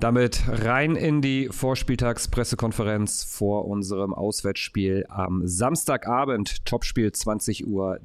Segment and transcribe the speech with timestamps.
[0.00, 8.00] Damit rein in die Vorspieltagspressekonferenz vor unserem Auswärtsspiel am Samstagabend, Topspiel 20.30 Uhr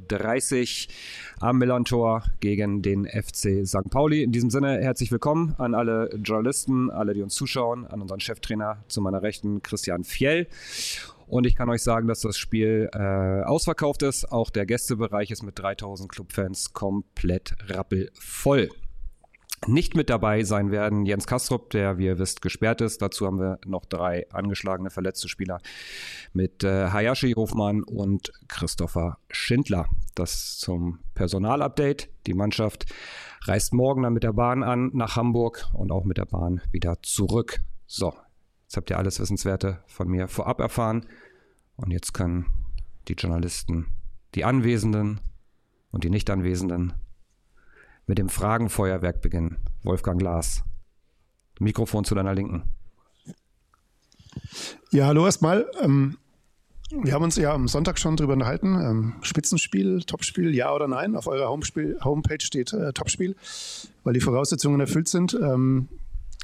[1.40, 3.90] am Millantor gegen den FC St.
[3.90, 4.24] Pauli.
[4.24, 8.84] In diesem Sinne herzlich willkommen an alle Journalisten, alle, die uns zuschauen, an unseren Cheftrainer
[8.88, 10.48] zu meiner Rechten, Christian Fjell.
[11.28, 14.32] Und ich kann euch sagen, dass das Spiel äh, ausverkauft ist.
[14.32, 18.70] Auch der Gästebereich ist mit 3000 Clubfans komplett rappelvoll.
[19.68, 23.02] Nicht mit dabei sein werden Jens Kastrup, der, wie ihr wisst, gesperrt ist.
[23.02, 25.60] Dazu haben wir noch drei angeschlagene, verletzte Spieler
[26.34, 29.88] mit äh, Hayashi Hofmann und Christopher Schindler.
[30.16, 32.10] Das zum Personalupdate.
[32.26, 32.86] Die Mannschaft
[33.44, 37.02] reist morgen dann mit der Bahn an nach Hamburg und auch mit der Bahn wieder
[37.02, 37.60] zurück.
[37.86, 38.14] So,
[38.64, 41.06] jetzt habt ihr alles Wissenswerte von mir vorab erfahren.
[41.76, 42.46] Und jetzt können
[43.08, 43.88] die Journalisten,
[44.36, 45.20] die Anwesenden
[45.92, 46.94] und die Nicht-Anwesenden
[48.10, 49.58] mit dem Fragenfeuerwerk beginnen.
[49.84, 50.64] Wolfgang Glas.
[51.60, 52.64] Mikrofon zu deiner Linken.
[54.90, 55.70] Ja, hallo erstmal.
[55.80, 56.18] Ähm,
[56.90, 58.82] wir haben uns ja am Sonntag schon darüber unterhalten.
[58.82, 61.16] Ähm, Spitzenspiel, Topspiel, ja oder nein?
[61.16, 63.36] Auf eurer Homespiel, Homepage steht äh, Topspiel,
[64.04, 65.36] weil die Voraussetzungen erfüllt sind.
[65.36, 65.88] Ähm,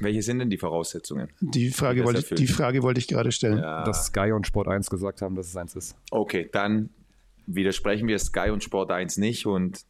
[0.00, 1.30] Welche sind denn die Voraussetzungen?
[1.40, 3.58] Die Frage, wollte ich, die Frage wollte ich gerade stellen.
[3.58, 3.82] Ja.
[3.82, 5.96] Dass Sky und Sport 1 gesagt haben, dass es eins ist.
[6.12, 6.90] Okay, dann
[7.48, 9.84] widersprechen wir Sky und Sport 1 nicht und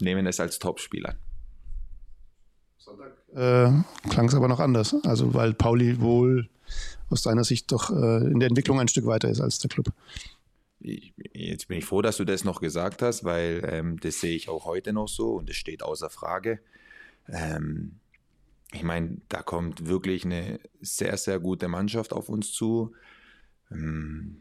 [0.00, 1.16] nehmen es als Topspieler.
[2.78, 3.70] Sonntag äh,
[4.08, 4.94] klang es aber noch anders.
[5.04, 6.48] Also weil Pauli wohl
[7.08, 9.92] aus deiner Sicht doch äh, in der Entwicklung ein Stück weiter ist als der Club.
[10.80, 14.34] Ich, jetzt bin ich froh, dass du das noch gesagt hast, weil ähm, das sehe
[14.34, 16.60] ich auch heute noch so und es steht außer Frage.
[17.28, 17.96] Ähm,
[18.72, 22.92] ich meine, da kommt wirklich eine sehr, sehr gute Mannschaft auf uns zu.
[23.70, 24.36] Ähm,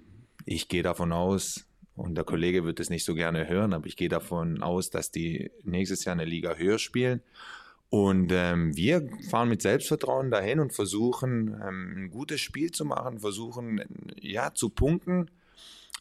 [0.45, 1.65] ich gehe davon aus,
[1.99, 5.11] und der Kollege wird es nicht so gerne hören, aber ich gehe davon aus, dass
[5.11, 7.21] die nächstes Jahr eine Liga höher spielen.
[7.89, 13.19] Und ähm, wir fahren mit Selbstvertrauen dahin und versuchen ähm, ein gutes Spiel zu machen,
[13.19, 13.83] versuchen
[14.21, 15.29] ja zu punkten.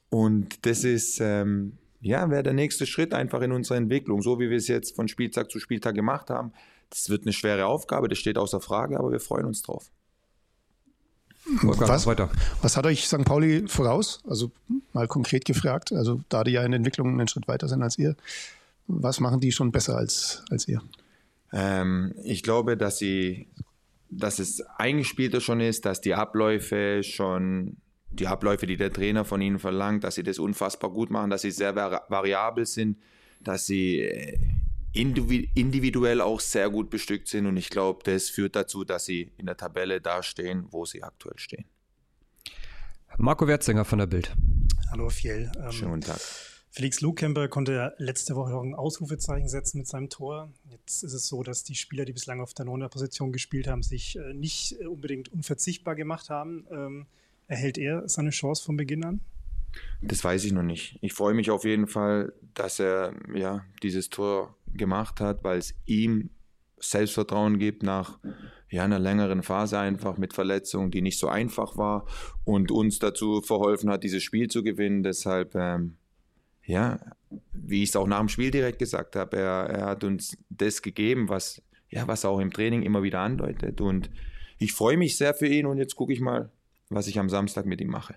[0.09, 4.51] Und das ist ähm, ja wäre der nächste Schritt einfach in unserer Entwicklung, so wie
[4.51, 6.53] wir es jetzt von Spieltag zu Spieltag gemacht haben.
[6.91, 9.91] Das wird eine schwere Aufgabe, das steht außer Frage, aber wir freuen uns drauf.
[11.63, 12.31] Was, weiter.
[12.63, 13.25] was hat euch St.
[13.25, 14.20] Pauli voraus?
[14.29, 14.51] Also
[14.92, 17.98] mal konkret gefragt, also da die ja in der Entwicklung einen Schritt weiter sind als
[17.98, 18.17] ihr,
[18.86, 20.83] was machen die schon besser als, als ihr?
[21.53, 23.48] Ähm, ich glaube, dass sie,
[24.11, 27.77] dass es eingespielter schon ist, dass die Abläufe schon,
[28.11, 31.42] die Abläufe, die der Trainer von ihnen verlangt, dass sie das unfassbar gut machen, dass
[31.42, 32.98] sie sehr variabel sind,
[33.41, 34.39] dass sie äh,
[34.93, 39.47] individuell auch sehr gut bestückt sind und ich glaube, das führt dazu, dass sie in
[39.47, 41.67] der Tabelle dastehen, wo sie aktuell stehen.
[43.17, 44.35] Marco Wertzinger von der Bild.
[44.91, 45.51] Hallo Fiel.
[45.61, 46.21] Ähm, Schönen guten Tag.
[46.71, 50.53] Felix Lohkemper konnte letzte Woche noch ein Ausrufezeichen setzen mit seinem Tor.
[50.71, 53.83] Jetzt ist es so, dass die Spieler, die bislang auf der 9 Position gespielt haben,
[53.83, 56.67] sich äh, nicht unbedingt unverzichtbar gemacht haben.
[56.70, 57.07] Ähm,
[57.49, 59.20] erhält er seine Chance von Beginn an?
[60.01, 60.99] Das weiß ich noch nicht.
[61.03, 65.74] Ich freue mich auf jeden Fall, dass er ja dieses Tor gemacht hat, weil es
[65.86, 66.30] ihm
[66.80, 68.18] Selbstvertrauen gibt nach
[68.70, 72.06] ja, einer längeren Phase einfach mit Verletzungen, die nicht so einfach war
[72.45, 75.02] und uns dazu verholfen hat, dieses Spiel zu gewinnen.
[75.02, 75.96] Deshalb, ähm,
[76.64, 77.01] ja,
[77.52, 80.83] wie ich es auch nach dem Spiel direkt gesagt habe, er, er hat uns das
[80.83, 83.80] gegeben, was, ja, was er auch im Training immer wieder andeutet.
[83.80, 84.11] Und
[84.58, 86.51] ich freue mich sehr für ihn und jetzt gucke ich mal,
[86.90, 88.17] was ich am Samstag mit ihm mache.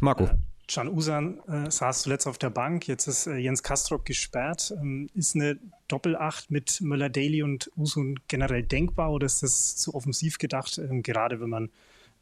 [0.00, 0.28] Marco.
[0.66, 4.74] Can Usan äh, saß zuletzt auf der Bank, jetzt ist äh, Jens Kastrop gesperrt.
[4.80, 5.58] Ähm, ist eine
[5.88, 11.40] Doppelacht mit Müller-Daly und Usun generell denkbar oder ist das zu offensiv gedacht, ähm, gerade
[11.40, 11.70] wenn man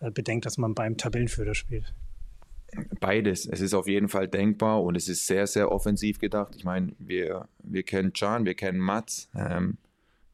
[0.01, 1.95] äh, bedenkt, dass man beim Tabellenführer spielt?
[3.01, 3.47] Beides.
[3.47, 6.55] Es ist auf jeden Fall denkbar und es ist sehr, sehr offensiv gedacht.
[6.57, 9.29] Ich meine, wir, wir kennen Can, wir kennen Mats.
[9.37, 9.77] Ähm,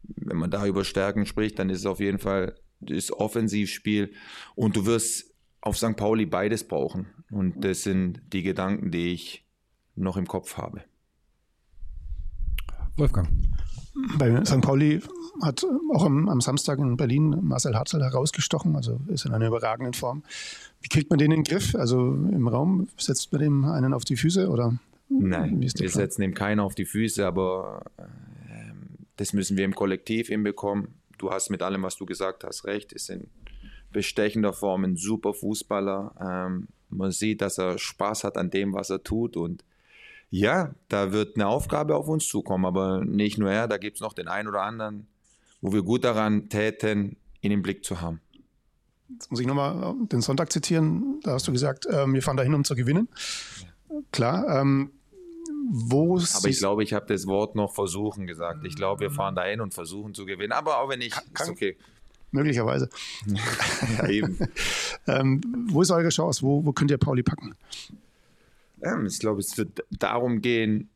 [0.02, 4.12] wenn man da über Stärken spricht, dann ist es auf jeden Fall das Offensivspiel
[4.54, 5.96] und du wirst auf St.
[5.96, 7.06] Pauli beides brauchen.
[7.30, 9.44] Und das sind die Gedanken, die ich
[9.94, 10.82] noch im Kopf habe.
[12.96, 13.28] Wolfgang.
[14.16, 14.60] Bei St.
[14.60, 15.00] Pauli
[15.42, 19.94] hat auch am, am, Samstag in Berlin Marcel Hartl herausgestochen, also ist in einer überragenden
[19.94, 20.22] Form.
[20.80, 21.74] Wie kriegt man den in den Griff?
[21.74, 24.78] Also im Raum setzt man dem einen auf die Füße oder?
[25.08, 25.88] Nein, wir Plan?
[25.88, 28.02] setzen dem keinen auf die Füße, aber äh,
[29.16, 30.94] das müssen wir im Kollektiv hinbekommen.
[31.18, 32.92] Du hast mit allem, was du gesagt hast, recht.
[32.92, 33.28] Es sind
[33.90, 36.14] bestechender Form ein super Fußballer.
[36.20, 39.36] Ähm, man sieht, dass er Spaß hat an dem, was er tut.
[39.36, 39.64] Und
[40.30, 42.64] ja, da wird eine Aufgabe auf uns zukommen.
[42.64, 45.06] Aber nicht nur er, da gibt es noch den einen oder anderen,
[45.60, 48.20] wo wir gut daran täten, ihn im Blick zu haben.
[49.08, 51.20] Jetzt muss ich nochmal äh, den Sonntag zitieren.
[51.22, 53.08] Da hast du gesagt, äh, wir fahren dahin, um zu gewinnen.
[53.60, 54.00] Ja.
[54.12, 54.60] Klar.
[54.60, 54.90] Ähm,
[55.70, 58.64] wo Aber ich glaube, ich habe das Wort noch versuchen gesagt.
[58.64, 60.52] Ich glaube, wir fahren dahin und versuchen zu gewinnen.
[60.52, 61.76] Aber auch wenn ich, kann, ist okay.
[62.30, 62.88] Möglicherweise.
[63.98, 64.38] ja, eben.
[65.06, 65.40] ähm,
[65.70, 66.42] wo ist eure Chance?
[66.42, 67.54] Wo, wo könnt ihr Pauli packen?
[68.82, 70.90] Ähm, ich glaube, es wird darum gehen,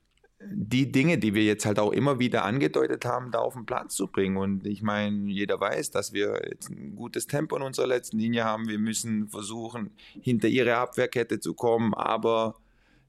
[0.45, 3.95] die Dinge, die wir jetzt halt auch immer wieder angedeutet haben, da auf den Platz
[3.95, 4.37] zu bringen.
[4.37, 8.45] Und ich meine, jeder weiß, dass wir jetzt ein gutes Tempo in unserer letzten Linie
[8.45, 8.69] haben.
[8.69, 9.91] Wir müssen versuchen,
[10.21, 12.57] hinter ihre Abwehrkette zu kommen, aber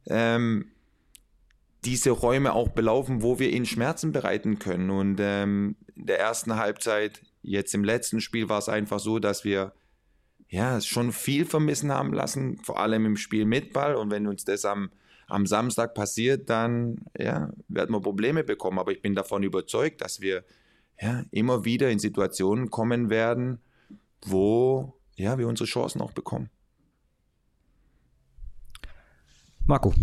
[0.06, 0.66] ähm,
[1.86, 4.90] diese Räume auch belaufen, wo wir ihnen Schmerzen bereiten können.
[4.90, 9.44] Und ähm, in der ersten Halbzeit, jetzt im letzten Spiel, war es einfach so, dass
[9.44, 9.74] wir
[10.48, 13.96] ja schon viel vermissen haben lassen, vor allem im Spiel mit Ball.
[13.96, 14.90] Und wenn uns das am
[15.28, 18.80] am Samstag passiert, dann ja, werden wir Probleme bekommen.
[18.80, 20.44] Aber ich bin davon überzeugt, dass wir
[21.02, 23.60] ja, immer wieder in Situationen kommen werden,
[24.26, 26.50] wo ja, wir unsere Chancen auch bekommen.
[29.66, 29.94] Marco.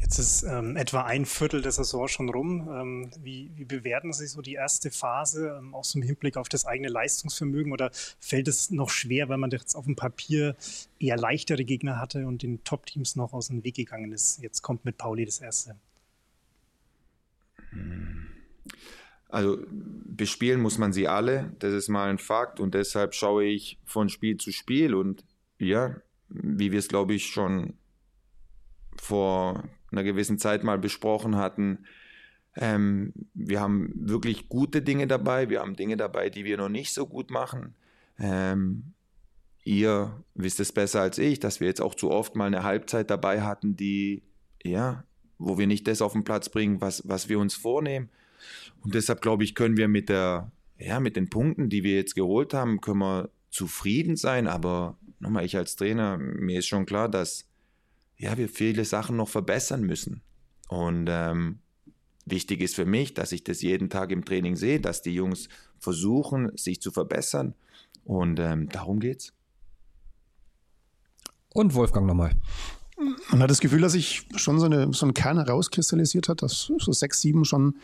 [0.00, 2.68] Jetzt ist ähm, etwa ein Viertel der Saison schon rum.
[2.72, 6.48] Ähm, wie, wie, bewerten Sie so die erste Phase, ähm, auch so im Hinblick auf
[6.48, 7.72] das eigene Leistungsvermögen?
[7.72, 7.90] Oder
[8.20, 10.54] fällt es noch schwer, weil man jetzt auf dem Papier
[11.00, 14.40] eher leichtere Gegner hatte und den Top-Teams noch aus dem Weg gegangen ist?
[14.40, 15.74] Jetzt kommt mit Pauli das erste.
[19.28, 23.80] Also bespielen muss man sie alle, das ist mal ein Fakt und deshalb schaue ich
[23.86, 25.24] von Spiel zu Spiel und
[25.58, 25.96] ja,
[26.28, 27.72] wie wir es glaube ich schon
[29.02, 31.86] vor einer gewissen Zeit mal besprochen hatten.
[32.54, 36.94] Ähm, wir haben wirklich gute Dinge dabei, wir haben Dinge dabei, die wir noch nicht
[36.94, 37.74] so gut machen.
[38.20, 38.92] Ähm,
[39.64, 43.10] ihr wisst es besser als ich, dass wir jetzt auch zu oft mal eine Halbzeit
[43.10, 44.22] dabei hatten, die,
[44.62, 45.02] ja,
[45.36, 48.08] wo wir nicht das auf den Platz bringen, was, was wir uns vornehmen.
[48.82, 52.14] Und deshalb glaube ich, können wir mit der, ja, mit den Punkten, die wir jetzt
[52.14, 54.46] geholt haben, können wir zufrieden sein.
[54.46, 57.48] Aber nochmal, ich als Trainer, mir ist schon klar, dass
[58.16, 60.22] ja, wir viele Sachen noch verbessern müssen.
[60.68, 61.58] Und ähm,
[62.24, 65.48] wichtig ist für mich, dass ich das jeden Tag im Training sehe, dass die Jungs
[65.78, 67.54] versuchen, sich zu verbessern.
[68.04, 69.32] Und ähm, darum geht's.
[71.54, 72.32] Und Wolfgang nochmal.
[73.30, 76.72] Man hat das Gefühl, dass sich schon so, eine, so ein Kern herauskristallisiert hat, dass
[76.78, 77.76] so sechs, sieben schon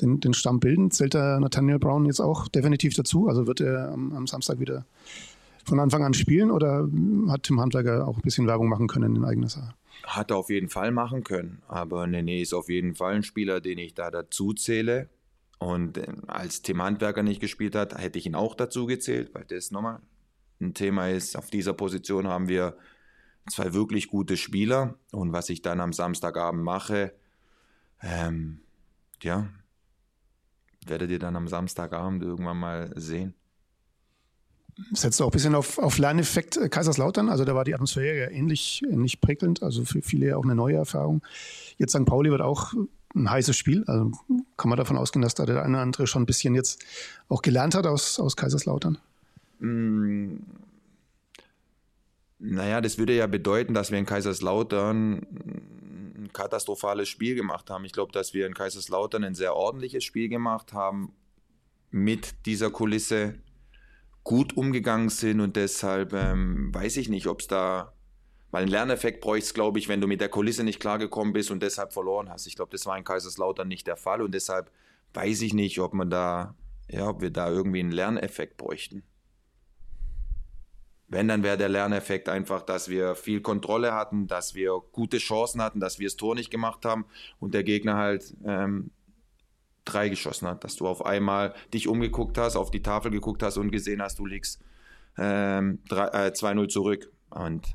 [0.00, 0.90] den, den Stamm bilden.
[0.90, 3.28] Zählt der Nathaniel Brown jetzt auch definitiv dazu?
[3.28, 4.86] Also wird er am, am Samstag wieder
[5.64, 6.88] von Anfang an spielen oder
[7.28, 9.74] hat Tim Handwerker auch ein bisschen Werbung machen können in eigener Sache?
[10.04, 11.62] Hat er auf jeden Fall machen können.
[11.68, 15.08] Aber Nene ist auf jeden Fall ein Spieler, den ich da dazu zähle.
[15.58, 19.44] Und äh, als Tim Handwerker nicht gespielt hat, hätte ich ihn auch dazu gezählt, weil
[19.44, 20.00] das nochmal
[20.60, 21.36] ein Thema ist.
[21.36, 22.76] Auf dieser Position haben wir
[23.48, 24.96] zwei wirklich gute Spieler.
[25.12, 27.12] Und was ich dann am Samstagabend mache,
[28.02, 28.60] ähm,
[29.22, 29.48] ja,
[30.86, 33.34] werdet ihr dann am Samstagabend irgendwann mal sehen
[34.92, 37.28] setzt auch ein bisschen auf, auf Lerneffekt äh, Kaiserslautern.
[37.28, 40.76] Also da war die Atmosphäre ja ähnlich, ähnlich prickelnd, also für viele auch eine neue
[40.76, 41.22] Erfahrung.
[41.78, 42.04] Jetzt St.
[42.04, 42.72] Pauli wird auch
[43.14, 43.84] ein heißes Spiel.
[43.86, 44.12] Also
[44.56, 46.84] kann man davon ausgehen, dass da der eine oder andere schon ein bisschen jetzt
[47.28, 48.98] auch gelernt hat aus, aus Kaiserslautern?
[49.58, 50.36] Mm.
[52.44, 55.18] Naja, das würde ja bedeuten, dass wir in Kaiserslautern
[56.16, 57.84] ein katastrophales Spiel gemacht haben.
[57.84, 61.12] Ich glaube, dass wir in Kaiserslautern ein sehr ordentliches Spiel gemacht haben
[61.92, 63.34] mit dieser Kulisse
[64.24, 67.92] gut umgegangen sind und deshalb ähm, weiß ich nicht, ob es da,
[68.50, 71.62] weil einen Lerneffekt bräuchte glaube ich, wenn du mit der Kulisse nicht klargekommen bist und
[71.62, 72.46] deshalb verloren hast.
[72.46, 74.70] Ich glaube, das war in Kaiserslautern nicht der Fall und deshalb
[75.14, 76.54] weiß ich nicht, ob man da,
[76.88, 79.02] ja, ob wir da irgendwie einen Lerneffekt bräuchten.
[81.08, 85.60] Wenn, dann wäre der Lerneffekt einfach, dass wir viel Kontrolle hatten, dass wir gute Chancen
[85.60, 87.04] hatten, dass wir das Tor nicht gemacht haben
[87.38, 88.90] und der Gegner halt ähm,
[89.84, 93.56] drei geschossen hat, dass du auf einmal dich umgeguckt hast, auf die Tafel geguckt hast
[93.56, 94.62] und gesehen hast, du liegst
[95.18, 97.12] ähm, äh, 2-0 zurück.
[97.30, 97.66] Und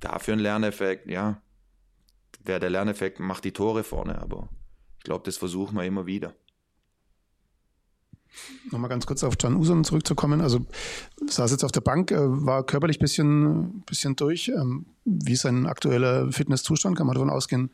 [0.00, 1.40] dafür ein Lerneffekt, ja,
[2.44, 4.48] wäre der Lerneffekt, macht die Tore vorne, aber
[4.98, 6.34] ich glaube, das versuchen wir immer wieder.
[8.70, 10.40] Nochmal ganz kurz auf Can Usun zurückzukommen.
[10.40, 10.64] Also
[11.26, 14.48] saß jetzt auf der Bank, äh, war körperlich ein bisschen, bisschen durch.
[14.48, 16.96] Ähm, wie ist sein aktueller Fitnesszustand?
[16.96, 17.70] Kann man davon ausgehen,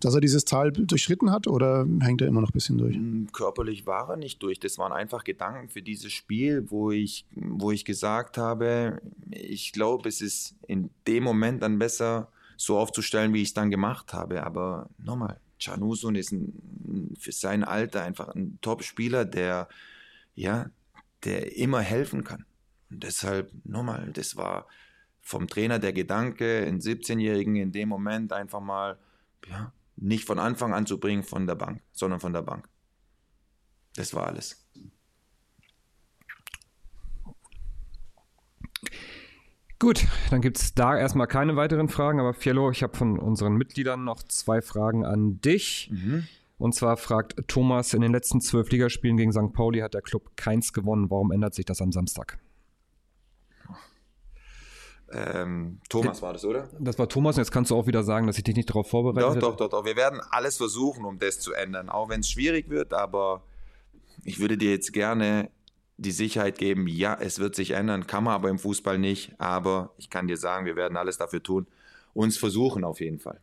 [0.00, 2.96] dass er dieses Tal durchschritten hat oder hängt er immer noch ein bisschen durch?
[2.96, 4.58] Hm, körperlich war er nicht durch.
[4.58, 9.00] Das waren einfach Gedanken für dieses Spiel, wo ich, wo ich gesagt habe,
[9.30, 13.70] ich glaube, es ist in dem Moment dann besser, so aufzustellen, wie ich es dann
[13.70, 14.42] gemacht habe.
[14.42, 19.68] Aber nochmal, Can Usun ist ein, für sein Alter einfach ein Top-Spieler, der
[20.38, 20.70] ja,
[21.24, 22.44] der immer helfen kann.
[22.90, 24.68] Und deshalb, nochmal, das war
[25.20, 28.98] vom Trainer der Gedanke, einen 17-Jährigen in dem Moment einfach mal,
[29.46, 32.68] ja, nicht von Anfang an zu bringen von der Bank, sondern von der Bank.
[33.96, 34.64] Das war alles.
[39.80, 43.54] Gut, dann gibt es da erstmal keine weiteren Fragen, aber Fiello, ich habe von unseren
[43.54, 45.90] Mitgliedern noch zwei Fragen an dich.
[45.92, 46.28] Mhm.
[46.58, 49.52] Und zwar fragt Thomas, in den letzten zwölf Ligaspielen gegen St.
[49.52, 51.08] Pauli hat der Club keins gewonnen.
[51.08, 52.38] Warum ändert sich das am Samstag?
[55.10, 56.68] Ähm, Thomas war das, oder?
[56.78, 58.90] Das war Thomas und jetzt kannst du auch wieder sagen, dass ich dich nicht darauf
[58.90, 59.40] vorbereitet habe.
[59.40, 59.84] Doch, doch, doch, doch.
[59.84, 63.42] Wir werden alles versuchen, um das zu ändern, auch wenn es schwierig wird, aber
[64.24, 65.50] ich würde dir jetzt gerne
[65.96, 69.94] die Sicherheit geben, ja, es wird sich ändern, kann man aber im Fußball nicht, aber
[69.96, 71.66] ich kann dir sagen, wir werden alles dafür tun,
[72.14, 73.40] uns versuchen auf jeden Fall.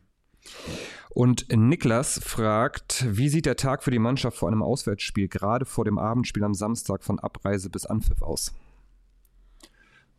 [1.15, 5.85] Und Niklas fragt, wie sieht der Tag für die Mannschaft vor einem Auswärtsspiel, gerade vor
[5.85, 8.53] dem Abendspiel am Samstag von Abreise bis Anpfiff aus?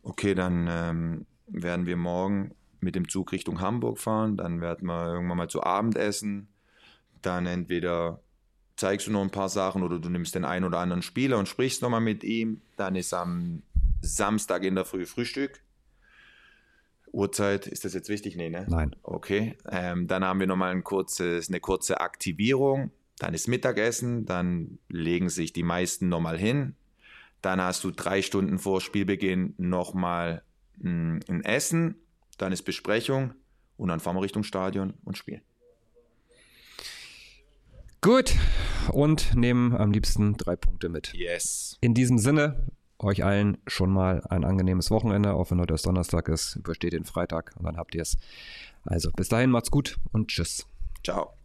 [0.01, 5.13] Okay, dann ähm, werden wir morgen mit dem Zug Richtung Hamburg fahren, dann werden wir
[5.13, 6.47] irgendwann mal zu Abend essen,
[7.21, 8.19] dann entweder
[8.75, 11.47] zeigst du noch ein paar Sachen oder du nimmst den einen oder anderen Spieler und
[11.47, 13.61] sprichst nochmal mit ihm, dann ist am
[14.01, 15.61] Samstag in der Früh Frühstück.
[17.17, 18.35] Uhrzeit, ist das jetzt wichtig?
[18.35, 18.65] Nee, ne?
[18.69, 18.95] Nein.
[19.03, 19.57] Okay.
[19.69, 22.91] Ähm, dann haben wir nochmal ein kurzes, eine kurze Aktivierung.
[23.19, 24.25] Dann ist Mittagessen.
[24.25, 26.75] Dann legen sich die meisten nochmal hin.
[27.41, 30.43] Dann hast du drei Stunden vor Spielbeginn nochmal
[30.81, 31.95] hm, ein Essen,
[32.37, 33.33] dann ist Besprechung
[33.77, 35.41] und dann fahren wir Richtung Stadion und spielen.
[38.01, 38.35] Gut,
[38.91, 41.13] und nehmen am liebsten drei Punkte mit.
[41.13, 41.77] Yes.
[41.81, 42.67] In diesem Sinne,
[42.99, 46.55] euch allen schon mal ein angenehmes Wochenende, auch wenn heute erst Donnerstag ist.
[46.55, 48.17] Übersteht den Freitag und dann habt ihr es.
[48.85, 50.65] Also bis dahin, macht's gut und tschüss.
[51.03, 51.36] Ciao.